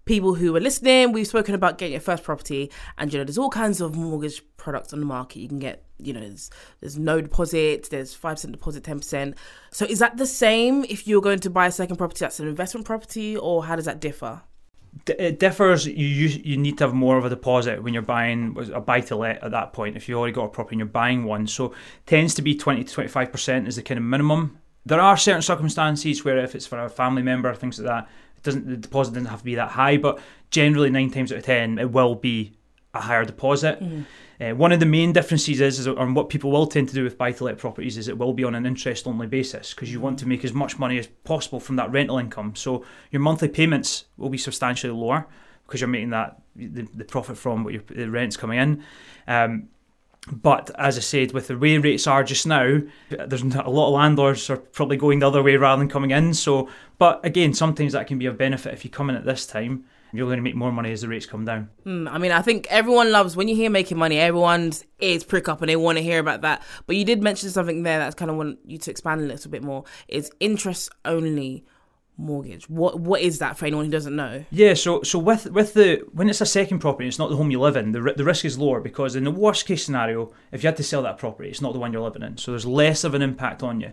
people 0.05 0.34
who 0.34 0.55
are 0.55 0.61
listening, 0.61 1.12
we've 1.12 1.26
spoken 1.26 1.55
about 1.55 1.78
getting 1.78 1.93
your 1.93 2.00
first 2.00 2.23
property, 2.23 2.70
and 2.96 3.12
you 3.12 3.19
know, 3.19 3.25
there's 3.25 3.38
all 3.38 3.50
kinds 3.50 3.81
of 3.81 3.96
mortgage 3.96 4.43
products 4.56 4.93
on 4.93 5.00
the 5.00 5.06
market. 5.06 5.40
You 5.40 5.49
can 5.49 5.58
get, 5.58 5.84
you 5.99 6.12
know, 6.12 6.20
there's, 6.20 6.50
there's 6.81 6.99
no 6.99 7.20
deposit, 7.20 7.88
there's 7.90 8.14
five 8.14 8.37
percent 8.37 8.52
deposit, 8.52 8.84
ten 8.84 8.99
percent. 8.99 9.37
So 9.70 9.84
is 9.84 9.99
that 9.99 10.17
the 10.17 10.26
same 10.26 10.84
if 10.84 11.06
you're 11.06 11.23
going 11.23 11.40
to 11.40 11.50
buy 11.50 11.67
a 11.67 11.73
second 11.73 11.96
property 11.96 12.20
that's 12.20 12.40
an 12.40 12.49
investment 12.49 12.87
property, 12.87 13.37
or 13.37 13.64
how 13.64 13.76
does 13.76 13.87
that 13.87 14.00
differ? 14.00 14.43
it 15.06 15.38
differs. 15.38 15.87
You 15.87 15.94
you 15.94 16.56
need 16.56 16.78
to 16.78 16.84
have 16.84 16.94
more 16.94 17.19
of 17.19 17.25
a 17.25 17.28
deposit 17.28 17.82
when 17.82 17.93
you're 17.93 18.02
buying 18.02 18.56
a 18.73 18.81
buy 18.81 19.00
to 19.02 19.17
let 19.17 19.43
at 19.43 19.50
that 19.50 19.73
point. 19.73 19.96
If 19.96 20.08
you've 20.08 20.19
already 20.19 20.32
got 20.32 20.44
a 20.44 20.49
property 20.49 20.75
and 20.75 20.81
you're 20.81 20.87
buying 20.87 21.25
one, 21.25 21.46
so 21.46 21.75
tends 22.06 22.34
to 22.34 22.43
be 22.43 22.55
twenty 22.55 22.84
to 22.84 22.93
twenty 22.93 23.08
five 23.08 23.31
percent 23.31 23.69
is 23.69 23.76
the 23.76 23.82
kind 23.82 23.99
of 23.99 24.05
minimum. 24.05 24.58
There 24.87 25.00
are 25.00 25.17
certain 25.17 25.43
circumstances 25.43 26.25
where 26.25 26.38
if 26.38 26.55
it's 26.55 26.67
for 26.67 26.79
a 26.79 26.88
family 26.88 27.23
member, 27.23 27.53
things 27.55 27.79
like 27.79 27.88
that, 27.88 28.09
doesn't 28.43 28.69
the 28.69 28.77
deposit 28.77 29.15
doesn't 29.15 29.27
have 29.27 29.41
to 29.41 29.44
be 29.44 29.56
that 29.56 29.71
high, 29.71 29.97
but 29.97 30.21
generally 30.50 30.91
nine 30.91 31.11
times 31.11 31.33
out 31.33 31.38
of 31.38 31.44
ten 31.44 31.79
it 31.79 31.91
will 31.91 32.15
be 32.15 32.53
a 32.94 33.00
higher 33.00 33.25
deposit. 33.25 33.81
Mm-hmm. 33.81 34.03
Uh, 34.38 34.55
one 34.55 34.71
of 34.71 34.81
the 34.81 34.87
main 34.87 35.12
differences 35.12 35.61
is, 35.61 35.79
is, 35.79 35.87
and 35.87 36.15
what 36.15 36.29
people 36.29 36.50
will 36.50 36.67
tend 36.67 36.88
to 36.88 36.94
do 36.94 37.03
with 37.03 37.17
buy-to-let 37.17 37.59
properties 37.59 37.97
is 37.97 38.06
it 38.06 38.19
will 38.19 38.35
be 38.35 38.44
on 38.44 38.55
an 38.55 38.67
interest-only 38.67 39.27
basis 39.27 39.75
because 39.75 39.91
you 39.91 39.99
want 40.00 40.19
to 40.19 40.29
make 40.29 40.44
as 40.44 40.53
much 40.53 40.79
money 40.79 40.99
as 40.99 41.06
possible 41.25 41.59
from 41.59 41.77
that 41.77 41.91
rental 41.91 42.19
income. 42.19 42.55
So 42.55 42.85
your 43.11 43.21
monthly 43.21 43.49
payments 43.49 44.05
will 44.19 44.29
be 44.29 44.38
substantially 44.38 44.93
lower 44.93 45.27
because 45.67 45.81
you're 45.81 45.88
making 45.88 46.11
that 46.11 46.41
the, 46.55 46.87
the 46.94 47.05
profit 47.05 47.37
from 47.37 47.65
what 47.65 47.73
your 47.73 47.83
the 47.88 48.11
rent's 48.11 48.37
coming 48.37 48.59
in. 48.59 48.85
Um, 49.27 49.69
but 50.32 50.70
as 50.78 50.96
I 50.96 51.00
said, 51.00 51.32
with 51.32 51.49
the 51.49 51.58
way 51.58 51.78
rates 51.78 52.06
are 52.06 52.25
just 52.25 52.46
now, 52.46 52.81
there's 53.11 53.43
a 53.43 53.70
lot 53.70 53.88
of 53.88 53.94
landlords 53.94 54.50
are 54.50 54.56
probably 54.56 54.96
going 54.96 55.20
the 55.20 55.28
other 55.28 55.43
way 55.43 55.56
rather 55.56 55.81
than 55.81 55.88
coming 55.88 56.11
in. 56.11 56.34
So, 56.34 56.69
but 56.99 57.25
again, 57.25 57.55
sometimes 57.55 57.93
that 57.93 58.06
can 58.06 58.19
be 58.19 58.26
a 58.26 58.32
benefit 58.32 58.75
if 58.75 58.84
you 58.84 58.90
come 58.90 59.08
in 59.11 59.17
at 59.17 59.25
this 59.25 59.46
time. 59.46 59.84
You're 60.12 60.26
going 60.26 60.38
to 60.38 60.43
make 60.43 60.55
more 60.55 60.73
money 60.73 60.93
as 60.93 61.02
the 61.02 61.08
rates 61.08 61.26
come 61.26 61.44
down. 61.44 61.69
Mm, 61.84 62.11
I 62.11 62.19
mean, 62.19 62.32
I 62.32 62.40
think 62.40 62.67
everyone 62.70 63.12
loves 63.12 63.37
when 63.37 63.49
you 63.49 63.56
hear 63.56 63.70
making 63.70 63.99
money. 63.99 64.19
Everyone's 64.19 64.84
ears 65.00 65.25
prick 65.25 65.49
up 65.49 65.61
and 65.61 65.69
they 65.69 65.76
want 65.76 65.99
to 65.99 66.02
hear 66.02 66.20
about 66.20 66.40
that. 66.43 66.62
But 66.87 66.96
you 66.96 67.05
did 67.05 67.23
mention 67.23 67.50
something 67.50 67.82
there 67.82 67.99
that's 67.99 68.14
kind 68.14 68.31
of 68.31 68.37
want 68.37 68.58
you 68.64 68.78
to 68.78 68.90
expand 68.90 69.20
a 69.20 69.25
little 69.25 69.50
bit 69.50 69.62
more. 69.62 69.84
Is 70.08 70.31
interest 70.40 70.90
only 71.05 71.64
mortgage. 72.19 72.69
What 72.69 73.01
what 73.01 73.21
is 73.21 73.39
that 73.39 73.57
for 73.57 73.67
anyone 73.67 73.85
who 73.85 73.91
doesn't 73.91 74.17
know? 74.17 74.45
Yeah, 74.51 74.75
so 74.75 75.03
so 75.03 75.19
with 75.19 75.47
with 75.51 75.75
the 75.75 76.07
when 76.13 76.29
it's 76.29 76.41
a 76.41 76.47
second 76.47 76.79
property, 76.79 77.09
it's 77.09 77.19
not 77.19 77.31
the 77.31 77.37
home 77.37 77.51
you 77.51 77.61
live 77.61 77.77
in. 77.77 77.93
The 77.93 78.15
the 78.17 78.25
risk 78.25 78.45
is 78.45 78.59
lower 78.59 78.81
because 78.81 79.17
in 79.17 79.25
the 79.25 79.31
worst 79.31 79.67
case 79.67 79.85
scenario, 79.85 80.33
if 80.53 80.63
you 80.63 80.69
had 80.69 80.77
to 80.79 80.83
sell 80.83 81.03
that 81.03 81.19
property, 81.19 81.51
it's 81.51 81.61
not 81.61 81.73
the 81.73 81.79
one 81.79 81.93
you're 81.93 82.03
living 82.03 82.23
in. 82.23 82.39
So 82.39 82.53
there's 82.53 82.67
less 82.67 83.05
of 83.05 83.15
an 83.15 83.23
impact 83.23 83.63
on 83.63 83.81
you. 83.81 83.93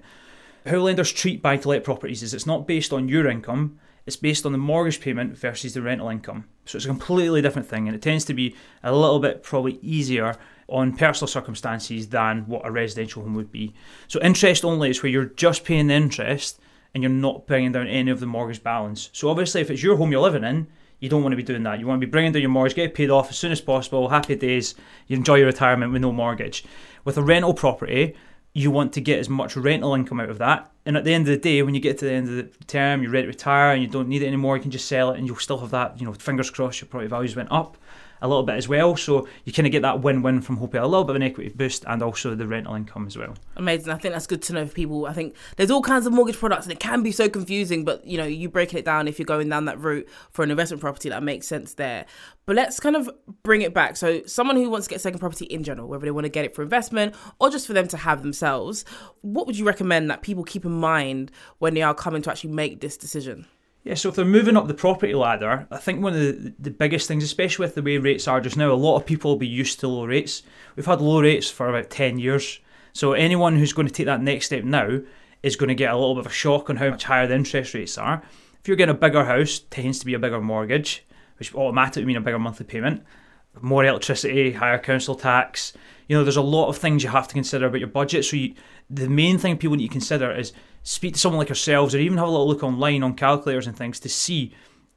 How 0.66 0.78
lenders 0.78 1.12
treat 1.12 1.42
buy 1.42 1.58
to 1.58 1.70
let 1.70 1.84
properties 1.84 2.24
is 2.24 2.34
it's 2.34 2.46
not 2.46 2.68
based 2.68 2.94
on 2.94 3.10
your 3.10 3.28
income. 3.28 3.80
It's 4.06 4.16
based 4.18 4.46
on 4.46 4.52
the 4.52 4.58
mortgage 4.58 5.00
payment 5.00 5.38
versus 5.38 5.74
the 5.74 5.82
rental 5.82 6.10
income. 6.10 6.46
So 6.66 6.76
it's 6.76 6.86
a 6.86 6.90
completely 6.90 7.42
different 7.42 7.70
thing, 7.70 7.88
and 7.88 7.96
it 7.96 8.02
tends 8.02 8.26
to 8.26 8.34
be 8.34 8.56
a 8.84 8.94
little 8.94 9.20
bit 9.20 9.44
probably 9.44 9.80
easier 9.82 10.36
on 10.68 10.96
personal 10.96 11.28
circumstances 11.28 12.10
than 12.10 12.46
what 12.48 12.66
a 12.66 12.72
residential 12.72 13.24
home 13.24 13.34
would 13.36 13.52
be. 13.52 13.74
So 14.08 14.22
interest 14.22 14.66
only 14.66 14.90
is 14.90 15.02
where 15.02 15.12
you're 15.12 15.26
just 15.26 15.64
paying 15.64 15.88
the 15.88 15.94
interest 15.94 16.60
and 16.94 17.04
you're 17.04 17.12
not 17.12 17.48
bringing 17.48 17.72
down 17.72 17.88
any 17.88 18.12
of 18.12 18.20
the 18.20 18.26
mortgage 18.26 18.64
balance. 18.64 19.10
So 19.14 19.30
obviously, 19.30 19.62
if 19.62 19.72
it's 19.72 19.84
your 19.84 19.98
home 19.98 20.12
you're 20.12 20.22
living 20.22 20.44
in, 20.44 20.68
you 21.00 21.10
don't 21.10 21.22
want 21.22 21.34
to 21.34 21.38
be 21.38 21.44
doing 21.44 21.64
that. 21.64 21.80
You 21.80 21.88
want 21.88 22.00
to 22.00 22.08
be 22.08 22.12
bringing 22.12 22.32
down 22.32 22.42
your 22.42 22.52
mortgage, 22.52 22.76
get 22.76 22.86
it 22.86 22.96
paid 22.96 23.10
off 23.10 23.30
as 23.30 23.38
soon 23.38 23.52
as 23.52 23.60
possible, 23.60 24.10
happy 24.10 24.36
days, 24.36 24.76
you 25.08 25.18
enjoy 25.18 25.36
your 25.36 25.48
retirement 25.48 25.92
with 25.92 26.02
no 26.02 26.12
mortgage. 26.12 26.64
With 27.04 27.18
a 27.18 27.22
rental 27.22 27.54
property, 27.54 28.16
you 28.54 28.70
want 28.72 28.94
to 28.94 29.02
get 29.02 29.20
as 29.20 29.28
much 29.28 29.58
rental 29.58 29.96
income 29.96 30.20
out 30.20 30.30
of 30.30 30.38
that. 30.38 30.72
And 30.86 30.96
at 30.96 31.04
the 31.04 31.14
end 31.14 31.28
of 31.28 31.34
the 31.34 31.38
day, 31.38 31.62
when 31.64 31.74
you 31.74 31.82
get 31.82 31.98
to 31.98 32.06
the 32.06 32.12
end 32.12 32.30
of 32.30 32.36
the 32.36 32.66
term, 32.66 33.02
you're 33.02 33.12
ready 33.12 33.24
to 33.24 33.30
retire 33.30 33.74
and 33.74 33.82
you 33.82 33.90
don't 33.90 34.08
need 34.08 34.22
it 34.22 34.28
anymore, 34.28 34.56
you 34.56 34.62
can 34.62 34.72
just 34.72 34.88
sell 34.88 35.12
it 35.12 35.18
and 35.18 35.28
you'll 35.28 35.36
still 35.38 35.58
have 35.58 35.72
that, 35.72 36.00
you 36.00 36.06
know, 36.06 36.14
fingers 36.14 36.50
crossed 36.50 36.80
your 36.80 36.88
property 36.88 37.10
values 37.10 37.36
went 37.36 37.52
up 37.52 37.78
a 38.24 38.28
little 38.28 38.44
bit 38.44 38.56
as 38.56 38.68
well. 38.70 38.96
So 38.96 39.28
you 39.44 39.52
kind 39.52 39.68
of 39.68 39.72
get 39.72 39.82
that 39.82 40.02
win-win 40.02 40.42
from 40.42 40.58
hoping 40.58 40.80
a 40.80 40.88
little 40.88 41.04
bit 41.04 41.12
of 41.12 41.18
an 41.18 41.24
equity 41.24 41.50
boost 41.50 41.84
and 41.86 42.02
also 42.02 42.34
the 42.34 42.48
rental 42.48 42.74
income 42.74 43.06
as 43.06 43.18
well. 43.18 43.36
Amazing. 43.58 43.92
I 43.92 43.98
think 43.98 44.14
that's 44.14 44.26
good 44.26 44.42
to 44.44 44.54
know 44.54 44.66
for 44.66 44.74
people. 44.74 45.06
I 45.06 45.14
think 45.14 45.36
there's 45.58 45.70
all 45.70 45.82
kinds 45.82 46.08
of 46.08 46.14
mortgage 46.14 46.38
products 46.38 46.66
and 46.66 46.72
it 46.72 46.80
can 46.80 47.04
be 47.04 47.12
so 47.12 47.30
confusing, 47.30 47.84
but 47.84 48.08
you 48.08 48.18
know, 48.18 48.26
you 48.26 48.48
break 48.50 48.74
it 48.74 48.86
down 48.86 49.10
if 49.10 49.20
you're 49.20 49.26
going 49.26 49.50
down 49.50 49.66
that 49.66 49.80
route 49.80 50.08
for 50.32 50.42
an 50.42 50.52
investment 50.52 50.80
property 50.82 51.10
that 51.10 51.22
makes 51.22 51.46
sense 51.46 51.74
there. 51.74 52.06
But 52.46 52.56
let's 52.56 52.80
kind 52.80 52.96
of 52.96 53.10
bring 53.44 53.62
it 53.62 53.74
back. 53.74 53.98
So 53.98 54.26
someone 54.26 54.56
who 54.56 54.70
wants 54.70 54.88
to 54.88 54.92
get 54.92 55.02
second 55.02 55.20
property 55.20 55.46
in 55.46 55.64
general, 55.64 55.90
whether 55.90 56.06
they 56.06 56.12
want 56.12 56.26
to 56.26 56.30
get 56.30 56.46
it 56.46 56.56
for 56.56 56.62
investment 56.62 57.16
or 57.40 57.50
just 57.50 57.68
for 57.68 57.74
them 57.74 57.90
to 57.90 57.98
have 57.98 58.22
themselves, 58.22 58.86
what 59.22 59.48
would 59.48 59.58
you 59.58 59.66
recommend 59.66 60.10
that 60.10 60.22
people 60.22 60.46
keep 60.46 60.64
in 60.64 60.72
mind 60.72 61.30
when 61.60 61.74
they 61.74 61.82
are 61.82 61.94
coming 61.94 62.22
to 62.22 62.32
actually 62.32 62.52
make 62.52 62.80
this 62.80 62.96
decision? 62.96 63.48
Yeah, 63.84 63.96
so 63.96 64.10
if 64.10 64.16
they're 64.16 64.24
moving 64.24 64.56
up 64.56 64.68
the 64.68 64.74
property 64.74 65.14
ladder, 65.14 65.68
I 65.70 65.78
think 65.78 66.02
one 66.02 66.14
of 66.14 66.20
the, 66.20 66.54
the 66.58 66.72
biggest 66.72 67.06
things, 67.08 67.24
especially 67.24 67.66
with 67.66 67.76
the 67.76 67.82
way 67.82 67.98
rates 67.98 68.30
are 68.30 68.40
just 68.40 68.56
now, 68.56 68.72
a 68.72 68.76
lot 68.76 68.96
of 68.96 69.06
people 69.06 69.32
will 69.32 69.38
be 69.38 69.48
used 69.48 69.82
to 69.82 69.90
low 69.90 70.06
rates. 70.06 70.44
We've 70.78 70.86
had 70.86 71.02
low 71.02 71.22
rates 71.22 71.50
for 71.50 71.68
about 71.68 71.90
10 71.90 72.18
years. 72.18 72.60
So 72.94 73.12
anyone 73.12 73.58
who's 73.58 73.74
going 73.74 73.88
to 73.88 73.94
take 73.94 74.06
that 74.06 74.22
next 74.22 74.46
step 74.48 74.64
now 74.64 75.02
is 75.42 75.58
going 75.58 75.68
to 75.68 75.76
get 75.76 75.92
a 75.92 75.98
little 75.98 76.16
bit 76.16 76.26
of 76.26 76.32
a 76.32 76.36
shock 76.36 76.70
on 76.70 76.78
how 76.78 76.92
much 76.92 77.04
higher 77.04 77.28
the 77.28 77.36
interest 77.36 77.74
rates 77.74 77.98
are. 77.98 78.24
If 78.62 78.70
you're 78.70 78.78
getting 78.78 78.96
a 78.96 78.98
bigger 78.98 79.26
house, 79.26 79.60
tends 79.70 80.00
to 80.00 80.06
be 80.06 80.14
a 80.14 80.20
bigger 80.20 80.40
mortgage, 80.40 81.06
which 81.38 81.54
automatically 81.54 82.06
mean 82.06 82.16
a 82.16 82.22
bigger 82.22 82.40
monthly 82.40 82.66
payment, 82.66 83.04
more 83.60 83.84
electricity, 83.84 84.54
higher 84.54 84.80
council 84.80 85.16
tax. 85.16 85.74
You 86.08 86.16
know, 86.16 86.24
there's 86.24 86.38
a 86.38 86.42
lot 86.42 86.70
of 86.70 86.78
things 86.78 87.04
you 87.04 87.10
have 87.10 87.28
to 87.28 87.34
consider 87.34 87.66
about 87.66 87.80
your 87.80 87.90
budget. 87.90 88.24
So 88.24 88.38
you, 88.38 88.54
the 88.90 89.10
main 89.10 89.38
thing 89.38 89.58
people 89.58 89.76
need 89.76 89.88
to 89.88 89.92
consider 89.92 90.32
is 90.32 90.54
speak 90.84 91.14
to 91.14 91.20
someone 91.20 91.40
like 91.40 91.50
ourselves 91.50 91.96
or 91.96 92.00
even 92.00 92.18
have 92.18 92.28
a 92.28 92.32
little 92.32 92.48
look 92.48 92.64
online 92.64 93.04
on 93.04 93.16
calculators 93.16 93.68
and 93.68 93.76
things 93.76 94.00
to 94.02 94.10
see 94.10 94.54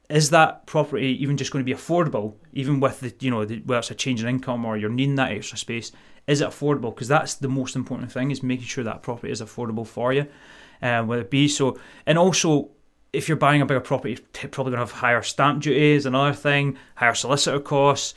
is 0.09 0.29
that 0.29 0.65
property 0.65 1.21
even 1.21 1.35
just 1.35 1.51
going 1.51 1.63
to 1.63 1.69
be 1.69 1.77
affordable 1.77 2.35
even 2.53 2.79
with 2.79 2.99
the 2.99 3.13
you 3.19 3.31
know 3.31 3.45
the, 3.45 3.59
whether 3.65 3.79
it's 3.79 3.91
a 3.91 3.95
change 3.95 4.21
in 4.21 4.29
income 4.29 4.65
or 4.65 4.77
you're 4.77 4.89
needing 4.89 5.15
that 5.15 5.31
extra 5.31 5.57
space 5.57 5.91
is 6.27 6.41
it 6.41 6.49
affordable? 6.49 6.93
Because 6.93 7.07
that's 7.07 7.35
the 7.35 7.47
most 7.47 7.77
important 7.77 8.11
thing 8.11 8.31
is 8.31 8.43
making 8.43 8.65
sure 8.65 8.83
that 8.83 9.01
property 9.01 9.31
is 9.31 9.41
affordable 9.41 9.87
for 9.87 10.11
you 10.11 10.27
um, 10.81 11.07
whether 11.07 11.21
it 11.21 11.31
be. 11.31 11.47
So 11.47 11.79
and 12.05 12.17
also 12.17 12.69
if 13.13 13.27
you're 13.27 13.37
buying 13.37 13.61
a 13.61 13.65
bigger 13.65 13.79
property 13.79 14.19
you're 14.41 14.49
probably 14.49 14.71
going 14.71 14.85
to 14.85 14.91
have 14.91 14.99
higher 14.99 15.21
stamp 15.21 15.63
duties 15.63 16.05
another 16.05 16.33
thing 16.33 16.77
higher 16.95 17.15
solicitor 17.15 17.59
costs 17.59 18.13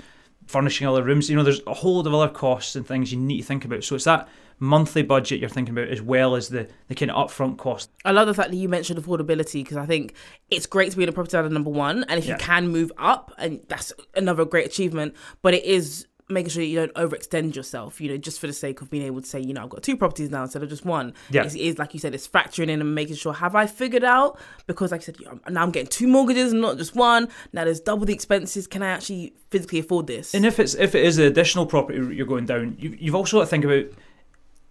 furnishing 0.50 0.86
other 0.86 1.02
rooms 1.02 1.30
you 1.30 1.36
know 1.36 1.42
there's 1.42 1.62
a 1.66 1.74
whole 1.74 1.96
lot 1.96 2.06
of 2.06 2.14
other 2.14 2.28
costs 2.28 2.76
and 2.76 2.86
things 2.86 3.12
you 3.12 3.18
need 3.18 3.38
to 3.38 3.46
think 3.46 3.64
about 3.64 3.84
so 3.84 3.94
it's 3.94 4.04
that 4.04 4.28
monthly 4.60 5.02
budget 5.02 5.40
you're 5.40 5.48
thinking 5.48 5.76
about 5.76 5.88
as 5.88 6.02
well 6.02 6.36
as 6.36 6.50
the, 6.50 6.68
the 6.88 6.94
kind 6.94 7.10
of 7.10 7.28
upfront 7.28 7.56
cost. 7.56 7.90
I 8.04 8.12
love 8.12 8.28
the 8.28 8.34
fact 8.34 8.50
that 8.50 8.56
you 8.56 8.68
mentioned 8.68 9.02
affordability 9.02 9.64
because 9.64 9.78
I 9.78 9.86
think 9.86 10.14
it's 10.50 10.66
great 10.66 10.90
to 10.92 10.96
be 10.96 11.02
in 11.02 11.08
a 11.08 11.12
property 11.12 11.36
ladder 11.36 11.48
number 11.48 11.70
one, 11.70 12.04
and 12.04 12.18
if 12.18 12.26
yeah. 12.26 12.34
you 12.34 12.38
can 12.38 12.68
move 12.68 12.92
up, 12.98 13.32
and 13.38 13.60
that's 13.68 13.92
another 14.14 14.44
great 14.44 14.66
achievement. 14.66 15.16
But 15.42 15.54
it 15.54 15.64
is 15.64 16.06
making 16.30 16.50
sure 16.50 16.62
you 16.62 16.76
don't 16.76 16.94
overextend 16.94 17.54
yourself, 17.54 18.00
you 18.00 18.08
know, 18.08 18.16
just 18.16 18.40
for 18.40 18.46
the 18.46 18.52
sake 18.52 18.80
of 18.80 18.90
being 18.90 19.04
able 19.04 19.20
to 19.20 19.26
say, 19.26 19.40
you 19.40 19.52
know, 19.52 19.62
I've 19.62 19.68
got 19.70 19.82
two 19.82 19.96
properties 19.96 20.30
now 20.30 20.42
instead 20.42 20.62
of 20.62 20.68
just 20.68 20.84
one. 20.84 21.14
Yeah. 21.30 21.44
It 21.44 21.56
is, 21.56 21.78
like 21.78 21.94
you 21.94 22.00
said, 22.00 22.14
it's 22.14 22.28
factoring 22.28 22.68
in 22.68 22.80
and 22.80 22.94
making 22.94 23.16
sure, 23.16 23.32
have 23.32 23.54
I 23.54 23.66
figured 23.66 24.04
out? 24.04 24.38
Because, 24.66 24.92
like 24.92 25.02
I 25.02 25.04
said, 25.04 25.16
now 25.48 25.62
I'm 25.62 25.70
getting 25.70 25.88
two 25.88 26.06
mortgages 26.06 26.52
and 26.52 26.60
not 26.60 26.78
just 26.78 26.94
one. 26.94 27.28
Now 27.52 27.64
there's 27.64 27.80
double 27.80 28.06
the 28.06 28.14
expenses. 28.14 28.66
Can 28.66 28.82
I 28.82 28.88
actually 28.88 29.34
physically 29.50 29.80
afford 29.80 30.06
this? 30.06 30.34
And 30.34 30.46
if 30.46 30.58
it's 30.58 30.74
if 30.74 30.94
it 30.94 31.04
is 31.04 31.18
an 31.18 31.24
additional 31.24 31.66
property 31.66 32.14
you're 32.14 32.26
going 32.26 32.46
down, 32.46 32.76
you, 32.78 32.96
you've 32.98 33.14
also 33.14 33.38
got 33.38 33.44
to 33.44 33.46
think 33.46 33.64
about 33.64 33.86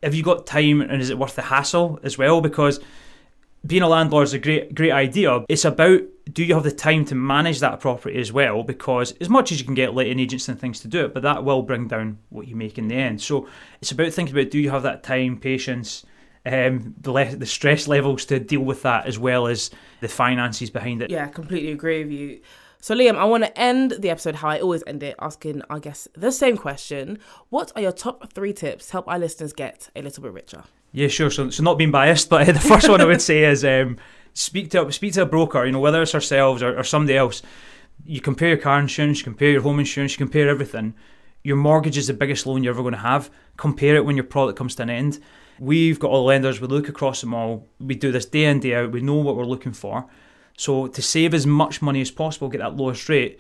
have 0.01 0.15
you 0.15 0.23
got 0.23 0.47
time 0.47 0.81
and 0.81 1.01
is 1.01 1.09
it 1.09 1.17
worth 1.17 1.35
the 1.35 1.41
hassle 1.41 1.99
as 2.03 2.17
well? 2.17 2.41
Because 2.41 2.79
being 3.65 3.81
a 3.81 3.87
landlord 3.87 4.27
is 4.27 4.33
a 4.33 4.39
great 4.39 4.73
great 4.73 4.91
idea. 4.91 5.43
It's 5.49 5.65
about 5.65 6.01
do 6.31 6.43
you 6.43 6.53
have 6.53 6.63
the 6.63 6.71
time 6.71 7.05
to 7.05 7.15
manage 7.15 7.59
that 7.59 7.79
property 7.79 8.19
as 8.19 8.31
well? 8.31 8.63
Because 8.63 9.13
as 9.19 9.29
much 9.29 9.51
as 9.51 9.59
you 9.59 9.65
can 9.65 9.73
get 9.73 9.93
letting 9.93 10.19
agents 10.19 10.47
and 10.47 10.59
things 10.59 10.79
to 10.81 10.87
do 10.87 11.05
it, 11.05 11.13
but 11.13 11.23
that 11.23 11.43
will 11.43 11.63
bring 11.63 11.87
down 11.87 12.19
what 12.29 12.47
you 12.47 12.55
make 12.55 12.77
in 12.77 12.87
the 12.87 12.95
end. 12.95 13.21
So 13.21 13.47
it's 13.81 13.91
about 13.91 14.13
thinking 14.13 14.35
about 14.37 14.51
do 14.51 14.59
you 14.59 14.69
have 14.69 14.83
that 14.83 15.03
time, 15.03 15.37
patience, 15.37 16.05
um, 16.45 16.95
the 17.01 17.11
le- 17.11 17.35
the 17.35 17.45
stress 17.45 17.87
levels 17.87 18.25
to 18.25 18.39
deal 18.39 18.61
with 18.61 18.83
that 18.83 19.05
as 19.05 19.17
well 19.17 19.47
as 19.47 19.71
the 20.01 20.07
finances 20.07 20.69
behind 20.69 21.01
it. 21.01 21.09
Yeah, 21.09 21.25
I 21.25 21.29
completely 21.29 21.71
agree 21.71 22.03
with 22.03 22.13
you. 22.13 22.41
So, 22.81 22.95
Liam, 22.95 23.17
I 23.17 23.25
want 23.25 23.43
to 23.43 23.59
end 23.59 23.95
the 23.99 24.09
episode 24.09 24.35
how 24.35 24.49
I 24.49 24.59
always 24.61 24.83
end 24.87 25.03
it, 25.03 25.15
asking, 25.19 25.63
I 25.69 25.79
guess, 25.79 26.07
the 26.15 26.31
same 26.31 26.55
question. 26.55 27.19
What 27.49 27.73
are 27.75 27.81
your 27.81 27.91
top 27.91 28.31
three 28.31 28.53
tips 28.53 28.85
to 28.87 28.91
help 28.93 29.07
our 29.09 29.19
listeners 29.19 29.51
get 29.51 29.89
a 29.97 30.01
little 30.01 30.23
bit 30.23 30.31
richer? 30.31 30.63
Yeah, 30.91 31.07
sure. 31.07 31.29
So, 31.29 31.49
so 31.49 31.63
not 31.63 31.77
being 31.77 31.91
biased, 31.91 32.29
but 32.29 32.45
the 32.47 32.59
first 32.59 32.89
one 32.89 33.01
I 33.01 33.05
would 33.05 33.21
say 33.21 33.43
is 33.43 33.63
um, 33.63 33.97
speak 34.33 34.71
to 34.71 34.91
speak 34.91 35.13
to 35.13 35.23
a 35.23 35.25
broker. 35.25 35.65
You 35.65 35.71
know, 35.71 35.79
whether 35.79 36.01
it's 36.01 36.15
ourselves 36.15 36.63
or, 36.63 36.77
or 36.77 36.83
somebody 36.83 37.17
else. 37.17 37.41
You 38.05 38.21
compare 38.21 38.47
your 38.47 38.57
car 38.57 38.79
insurance, 38.79 39.19
you 39.19 39.25
compare 39.25 39.49
your 39.51 39.61
home 39.61 39.77
insurance, 39.77 40.13
you 40.13 40.17
compare 40.17 40.47
everything. 40.47 40.93
Your 41.43 41.57
mortgage 41.57 41.97
is 41.97 42.07
the 42.07 42.13
biggest 42.13 42.45
loan 42.45 42.63
you're 42.63 42.73
ever 42.73 42.81
going 42.81 42.93
to 42.93 42.99
have. 42.99 43.29
Compare 43.57 43.97
it 43.97 44.05
when 44.05 44.15
your 44.15 44.23
product 44.23 44.57
comes 44.57 44.75
to 44.75 44.83
an 44.83 44.89
end. 44.89 45.19
We've 45.59 45.99
got 45.99 46.11
all 46.11 46.25
lenders. 46.25 46.61
We 46.61 46.67
look 46.67 46.87
across 46.87 47.19
them 47.19 47.33
all. 47.33 47.67
We 47.79 47.95
do 47.95 48.11
this 48.11 48.25
day 48.25 48.45
in 48.45 48.61
day 48.61 48.75
out. 48.75 48.91
We 48.91 49.01
know 49.01 49.15
what 49.15 49.35
we're 49.35 49.43
looking 49.43 49.73
for. 49.73 50.09
So 50.57 50.87
to 50.87 51.01
save 51.01 51.33
as 51.33 51.45
much 51.45 51.81
money 51.81 52.01
as 52.01 52.11
possible, 52.11 52.49
get 52.49 52.59
that 52.59 52.77
lowest 52.77 53.07
rate, 53.09 53.39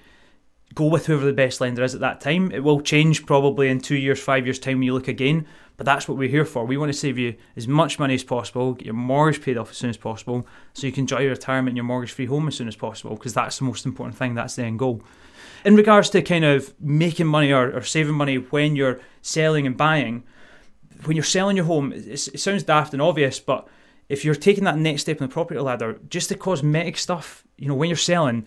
go 0.75 0.85
with 0.85 1.07
whoever 1.07 1.25
the 1.25 1.33
best 1.33 1.61
lender 1.61 1.83
is 1.83 1.95
at 1.95 2.01
that 2.01 2.21
time. 2.21 2.51
It 2.51 2.63
will 2.63 2.81
change 2.81 3.25
probably 3.25 3.69
in 3.69 3.79
two 3.79 3.95
years, 3.95 4.19
five 4.19 4.45
years' 4.45 4.59
time 4.59 4.77
when 4.77 4.83
you 4.83 4.93
look 4.93 5.07
again, 5.07 5.45
but 5.77 5.85
that's 5.85 6.07
what 6.07 6.17
we're 6.17 6.29
here 6.29 6.45
for. 6.45 6.65
We 6.65 6.77
want 6.77 6.91
to 6.91 6.97
save 6.97 7.17
you 7.17 7.35
as 7.55 7.67
much 7.67 7.99
money 7.99 8.13
as 8.13 8.23
possible, 8.23 8.73
get 8.73 8.85
your 8.85 8.93
mortgage 8.93 9.41
paid 9.41 9.57
off 9.57 9.71
as 9.71 9.77
soon 9.77 9.89
as 9.89 9.97
possible, 9.97 10.45
so 10.73 10.85
you 10.85 10.93
can 10.93 11.01
enjoy 11.01 11.19
your 11.19 11.31
retirement 11.31 11.69
in 11.69 11.75
your 11.75 11.85
mortgage 11.85 12.11
free 12.11 12.27
home 12.27 12.47
as 12.47 12.55
soon 12.55 12.67
as 12.67 12.75
possible, 12.75 13.15
because 13.15 13.33
that's 13.33 13.59
the 13.59 13.65
most 13.65 13.85
important 13.85 14.17
thing, 14.17 14.35
that's 14.35 14.55
the 14.55 14.63
end 14.63 14.79
goal. 14.79 15.01
In 15.65 15.75
regards 15.75 16.09
to 16.11 16.21
kind 16.21 16.45
of 16.45 16.73
making 16.79 17.27
money 17.27 17.51
or, 17.51 17.75
or 17.75 17.81
saving 17.81 18.15
money 18.15 18.35
when 18.35 18.75
you're 18.75 19.01
selling 19.21 19.65
and 19.65 19.75
buying, 19.75 20.23
when 21.05 21.15
you're 21.15 21.23
selling 21.23 21.55
your 21.55 21.65
home, 21.65 21.91
it, 21.93 22.27
it 22.27 22.39
sounds 22.39 22.63
daft 22.63 22.93
and 22.93 23.01
obvious, 23.01 23.39
but 23.39 23.67
if 24.09 24.25
you're 24.25 24.35
taking 24.35 24.63
that 24.65 24.77
next 24.77 25.01
step 25.01 25.21
in 25.21 25.27
the 25.27 25.33
property 25.33 25.59
ladder, 25.59 25.99
just 26.09 26.29
the 26.29 26.35
cosmetic 26.35 26.97
stuff, 26.97 27.45
you 27.57 27.67
know, 27.67 27.75
when 27.75 27.89
you're 27.89 27.97
selling, 27.97 28.45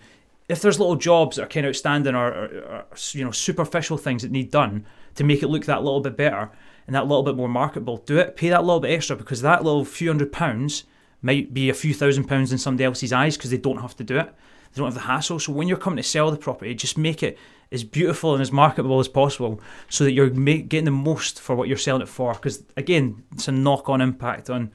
if 0.53 0.61
there's 0.61 0.79
little 0.79 0.95
jobs 0.95 1.35
that 1.35 1.43
are 1.43 1.47
kind 1.47 1.65
of 1.65 1.71
outstanding 1.71 2.15
or, 2.15 2.27
or, 2.27 2.45
or, 2.45 2.85
you 3.11 3.25
know 3.25 3.31
superficial 3.31 3.97
things 3.97 4.21
that 4.21 4.31
need 4.31 4.51
done 4.51 4.85
to 5.15 5.23
make 5.23 5.43
it 5.43 5.47
look 5.47 5.65
that 5.65 5.83
little 5.83 5.99
bit 5.99 6.15
better 6.15 6.51
and 6.87 6.95
that 6.95 7.07
little 7.07 7.23
bit 7.23 7.35
more 7.35 7.49
marketable, 7.49 7.97
do 7.97 8.17
it. 8.17 8.35
Pay 8.35 8.49
that 8.49 8.63
little 8.63 8.79
bit 8.79 8.91
extra 8.91 9.15
because 9.15 9.41
that 9.41 9.63
little 9.63 9.85
few 9.85 10.09
hundred 10.09 10.31
pounds 10.31 10.83
might 11.21 11.53
be 11.53 11.69
a 11.69 11.73
few 11.73 11.93
thousand 11.93 12.25
pounds 12.25 12.51
in 12.51 12.57
somebody 12.57 12.83
else's 12.83 13.13
eyes 13.13 13.37
because 13.37 13.49
they 13.49 13.57
don't 13.57 13.81
have 13.81 13.95
to 13.95 14.03
do 14.03 14.17
it. 14.17 14.33
They 14.73 14.79
don't 14.79 14.87
have 14.87 14.93
the 14.93 15.01
hassle. 15.01 15.39
So 15.39 15.53
when 15.53 15.67
you're 15.67 15.77
coming 15.77 15.97
to 15.97 16.03
sell 16.03 16.29
the 16.29 16.37
property, 16.37 16.73
just 16.75 16.97
make 16.97 17.23
it 17.23 17.37
as 17.71 17.83
beautiful 17.83 18.33
and 18.33 18.41
as 18.41 18.51
marketable 18.51 18.99
as 18.99 19.07
possible 19.07 19.61
so 19.89 20.03
that 20.03 20.11
you're 20.11 20.29
getting 20.29 20.85
the 20.85 20.91
most 20.91 21.39
for 21.39 21.55
what 21.55 21.67
you're 21.67 21.77
selling 21.77 22.01
it 22.01 22.09
for. 22.09 22.33
Because 22.33 22.63
again, 22.75 23.23
it's 23.31 23.47
a 23.47 23.51
knock-on 23.51 24.01
impact 24.01 24.49
on 24.49 24.71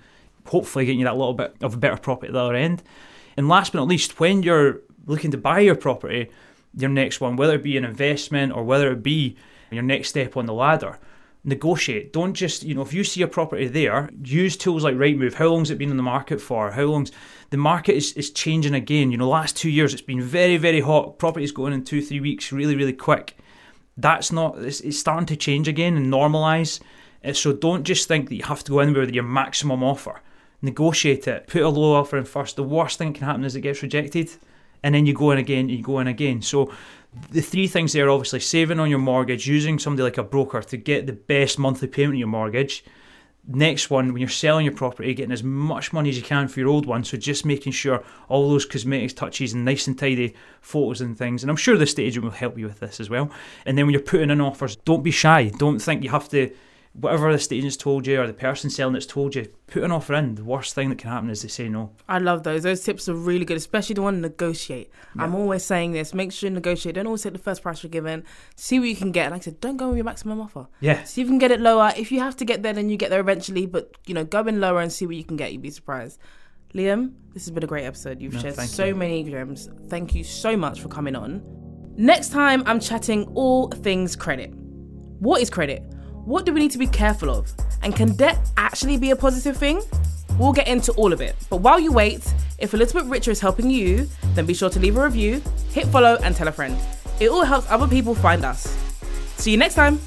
hopefully 0.47 0.87
getting 0.87 1.01
you 1.01 1.05
that 1.05 1.17
little 1.17 1.35
bit 1.35 1.55
of 1.61 1.75
a 1.75 1.77
better 1.77 1.97
profit 1.97 2.29
at 2.29 2.33
the 2.33 2.41
other 2.41 2.55
end. 2.55 2.83
And 3.37 3.49
last 3.49 3.73
but 3.73 3.79
not 3.79 3.89
least, 3.89 4.19
when 4.19 4.43
you're 4.43 4.81
looking 5.09 5.33
to 5.33 5.39
buy 5.39 5.61
your 5.61 5.75
property, 5.75 6.31
your 6.77 6.91
next 6.91 7.21
one, 7.21 7.37
whether 7.37 7.55
it 7.55 7.63
be 7.63 7.77
an 7.77 7.85
investment 7.85 8.53
or 8.53 8.63
whether 8.63 8.93
it 8.93 9.03
be 9.03 9.37
your 9.71 9.83
next 9.83 10.11
step 10.11 10.37
on 10.37 10.47
the 10.47 10.53
ladder, 10.53 10.99
negotiate. 11.45 12.13
Don't 12.13 12.35
just, 12.35 12.63
you 12.63 12.75
know, 12.75 12.83
if 12.83 12.93
you 12.93 13.05
see 13.05 13.23
a 13.23 13.29
property 13.29 13.67
there, 13.67 14.11
use 14.23 14.57
tools 14.57 14.85
like 14.85 14.95
Rightmove. 14.95 15.35
How 15.35 15.49
long's 15.49 15.71
it 15.71 15.79
been 15.79 15.91
in 15.91 15.97
the 15.97 16.03
market 16.03 16.41
for? 16.41 16.71
How 16.71 16.85
long's 16.85 17.13
the 17.51 17.57
market 17.57 17.95
is, 17.97 18.13
is 18.13 18.31
changing 18.31 18.75
again? 18.75 19.11
You 19.11 19.19
know, 19.19 19.29
last 19.29 19.57
two 19.57 19.71
years 19.71 19.93
it's 19.93 20.03
been 20.03 20.23
very, 20.23 20.57
very 20.57 20.81
hot. 20.81 21.19
Properties 21.19 21.53
going 21.53 21.73
in 21.73 21.85
two, 21.85 22.03
three 22.03 22.21
weeks, 22.21 22.53
really, 22.53 22.77
really 22.77 22.93
quick. 22.93 23.39
That's 23.97 24.31
not, 24.31 24.59
it's, 24.59 24.81
it's 24.81 24.99
starting 24.99 25.27
to 25.27 25.37
change 25.37 25.69
again 25.69 25.97
and 25.97 26.13
normalise. 26.13 26.81
Uh, 27.25 27.33
so 27.33 27.53
don't 27.53 27.83
just 27.85 28.07
think 28.07 28.29
that 28.29 28.37
you 28.37 28.45
have 28.45 28.63
to 28.65 28.73
go 28.73 28.81
in 28.81 28.93
with 28.93 29.11
your 29.11 29.25
maximum 29.25 29.83
offer. 29.83 30.21
Negotiate 30.61 31.27
it. 31.29 31.47
Put 31.47 31.63
a 31.63 31.69
low 31.69 31.95
offer 31.95 32.19
in 32.19 32.25
first. 32.25 32.57
The 32.57 32.63
worst 32.63 32.99
thing 32.99 33.13
that 33.13 33.19
can 33.19 33.27
happen 33.27 33.45
is 33.45 33.57
it 33.57 33.63
gets 33.63 33.83
rejected 33.83 34.31
and 34.83 34.95
then 34.95 35.07
you 35.07 35.15
go 35.15 35.31
in 35.31 35.39
again, 35.39 35.69
you 35.69 35.83
go 35.83 35.99
in 36.01 36.07
again. 36.07 36.43
So 36.43 36.73
the 37.31 37.41
three 37.41 37.67
things 37.67 37.93
there 37.93 38.11
obviously 38.11 38.41
saving 38.41 38.81
on 38.81 38.91
your 38.91 38.99
mortgage, 38.99 39.47
using 39.47 39.79
somebody 39.79 40.03
like 40.03 40.19
a 40.19 40.23
broker 40.23 40.63
to 40.63 40.77
get 40.77 41.07
the 41.07 41.13
best 41.13 41.59
monthly 41.59 41.89
payment 41.89 42.15
on 42.15 42.19
your 42.19 42.29
mortgage. 42.29 42.85
Next 43.51 43.89
one, 43.89 44.13
when 44.13 44.21
you're 44.21 44.29
selling 44.29 44.67
your 44.67 44.75
property, 44.75 45.15
getting 45.15 45.33
as 45.33 45.43
much 45.43 45.91
money 45.95 46.11
as 46.11 46.19
you 46.19 46.23
can 46.23 46.49
for 46.49 46.61
your 46.61 46.69
old 46.69 46.85
one. 46.85 47.03
So 47.03 47.17
just 47.17 47.47
making 47.47 47.73
sure 47.73 48.05
all 48.29 48.51
those 48.51 48.67
cosmetics 48.67 49.15
touches 49.15 49.55
and 49.55 49.65
nice 49.65 49.87
and 49.87 49.99
tidy 49.99 50.35
photos 50.61 51.01
and 51.01 51.17
things. 51.17 51.43
And 51.43 51.51
I'm 51.51 51.57
sure 51.57 51.77
the 51.79 51.85
estate 51.85 52.05
agent 52.05 52.25
will 52.25 52.31
help 52.31 52.59
you 52.59 52.67
with 52.67 52.81
this 52.81 53.01
as 53.01 53.09
well. 53.09 53.31
And 53.65 53.79
then 53.79 53.87
when 53.87 53.95
you're 53.95 54.03
putting 54.03 54.29
in 54.29 54.43
offers, 54.43 54.77
don't 54.77 55.03
be 55.03 55.11
shy. 55.11 55.51
Don't 55.57 55.79
think 55.79 56.05
you 56.05 56.11
have 56.11 56.29
to 56.29 56.51
whatever 56.93 57.35
the 57.35 57.57
agent's 57.57 57.77
told 57.77 58.07
you 58.07 58.21
or 58.21 58.27
the 58.27 58.33
person 58.33 58.71
selling 58.71 58.97
it's 58.97 59.07
told 59.07 59.35
you, 59.35 59.49
put 59.67 59.83
an 59.83 59.93
offer 59.93 60.15
in. 60.15 60.35
The 60.35 60.45
worst 60.45 60.75
thing 60.75 60.89
that 60.89 60.99
can 60.99 61.11
happen 61.11 61.31
is 61.31 61.43
they 61.43 61.49
say 61.49 61.69
no. 61.69 61.93
I 62.09 62.19
love 62.19 62.43
those. 62.43 62.63
Those 62.63 62.83
tips 62.83 63.09
are 63.09 63.15
really 63.15 63.45
good, 63.45 63.57
especially 63.57 63.95
the 63.95 64.03
one 64.03 64.15
to 64.15 64.21
negotiate. 64.21 64.91
Yeah. 65.15 65.23
I'm 65.23 65.35
always 65.35 65.65
saying 65.65 65.93
this: 65.93 66.15
make 66.15 66.33
sure 66.33 66.49
you 66.49 66.55
negotiate. 66.55 66.95
Don't 66.95 67.07
always 67.07 67.23
take 67.23 67.33
the 67.33 67.39
first 67.39 67.63
price 67.63 67.83
you're 67.83 67.91
given. 67.91 68.25
See 68.57 68.79
what 68.79 68.89
you 68.89 68.97
can 68.97 69.13
get. 69.13 69.27
And 69.27 69.33
like 69.33 69.43
I 69.43 69.45
said, 69.45 69.61
don't 69.61 69.77
go 69.77 69.89
with 69.89 69.97
your 69.97 70.05
maximum 70.05 70.41
offer. 70.41 70.67
Yeah. 70.81 71.05
See 71.05 71.21
if 71.21 71.27
you 71.27 71.31
can 71.33 71.39
get 71.39 71.51
it 71.51 71.61
lower. 71.61 71.93
If 71.97 72.11
you 72.11 72.21
have 72.21 72.37
to 72.37 72.45
get 72.45 72.63
there, 72.63 72.73
then 72.73 72.89
you 72.89 72.97
get 72.97 73.11
there 73.11 73.21
eventually. 73.21 73.67
But 73.67 73.97
you 74.07 74.15
know, 74.15 74.25
go 74.25 74.41
in 74.47 74.61
lower 74.61 74.81
and 74.81 74.93
see 74.93 75.07
what 75.07 75.17
you 75.17 75.25
can 75.25 75.37
get. 75.37 75.53
You'd 75.53 75.63
be 75.63 75.71
surprised. 75.71 76.19
Liam, 76.75 77.15
this 77.33 77.45
has 77.45 77.51
been 77.51 77.65
a 77.65 77.67
great 77.67 77.85
episode. 77.85 78.21
You've 78.21 78.35
no, 78.35 78.41
shared 78.41 78.57
so 78.57 78.87
you. 78.87 78.95
many 78.95 79.25
gems. 79.25 79.71
Thank 79.89 80.15
you 80.15 80.23
so 80.23 80.57
much 80.57 80.81
for 80.81 80.89
coming 80.89 81.17
on. 81.17 81.43
Next 81.97 82.29
time, 82.31 82.63
I'm 82.67 82.79
chatting 82.79 83.25
all 83.35 83.69
things 83.69 84.15
credit. 84.15 84.53
What 85.19 85.41
is 85.41 85.51
credit? 85.51 85.83
What 86.29 86.45
do 86.45 86.53
we 86.53 86.61
need 86.61 86.73
to 86.73 86.79
be 86.79 86.87
careful 86.87 87.31
of? 87.31 87.51
And 87.83 87.97
can 87.97 88.15
debt 88.15 88.37
actually 88.59 88.99
be 88.99 89.13
a 89.13 89.17
positive 89.17 89.57
thing? 89.57 89.81
We'll 90.39 90.53
get 90.53 90.69
into 90.69 90.93
all 90.93 91.15
of 91.15 91.23
it. 91.23 91.35
But 91.49 91.63
while 91.63 91.81
you 91.81 91.91
wait, 91.91 92.31
if 92.59 92.75
a 92.75 92.77
little 92.77 93.01
bit 93.01 93.09
richer 93.09 93.31
is 93.31 93.41
helping 93.41 93.71
you, 93.71 94.07
then 94.35 94.45
be 94.45 94.53
sure 94.53 94.69
to 94.69 94.79
leave 94.79 94.99
a 94.99 95.05
review, 95.05 95.43
hit 95.73 95.87
follow, 95.87 96.19
and 96.23 96.37
tell 96.37 96.47
a 96.47 96.53
friend. 96.53 96.77
It 97.19 97.31
all 97.31 97.45
helps 97.45 97.71
other 97.71 97.89
people 97.89 98.15
find 98.15 98.45
us. 98.45 98.77
See 99.39 99.53
you 99.53 99.57
next 99.57 99.75
time. 99.75 99.99